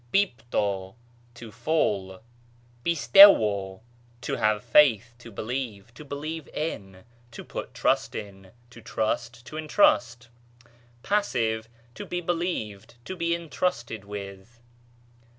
[0.11, 0.95] πίπτω,
[1.35, 2.21] to fall.
[2.83, 3.81] πιστεύω,
[4.19, 9.57] to have faith, to believe, to believe in, to put trust in, to trust, to
[9.57, 10.29] intrust;
[11.03, 14.59] pass., to be be lieved, to be intrusted with.